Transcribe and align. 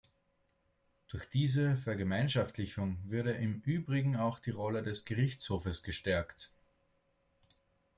Durch 1.09 1.25
diese 1.29 1.75
Vergemeinschaftlichung 1.75 2.97
würde 3.03 3.33
im 3.33 3.61
übrigen 3.61 4.15
auch 4.15 4.39
die 4.39 4.49
Rolle 4.49 4.81
des 4.81 5.05
Gerichtshofes 5.05 5.83
gestärkt. 5.83 6.49